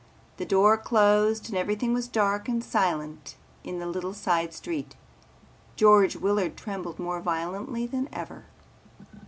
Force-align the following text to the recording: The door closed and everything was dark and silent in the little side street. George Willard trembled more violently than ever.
The 0.37 0.47
door 0.47 0.77
closed 0.77 1.47
and 1.47 1.55
everything 1.55 1.93
was 1.93 2.07
dark 2.07 2.47
and 2.49 2.63
silent 2.63 3.35
in 3.63 3.77
the 3.77 3.85
little 3.85 4.15
side 4.15 4.51
street. 4.51 4.95
George 5.75 6.15
Willard 6.15 6.57
trembled 6.57 6.97
more 6.97 7.19
violently 7.21 7.85
than 7.85 8.09
ever. 8.11 8.45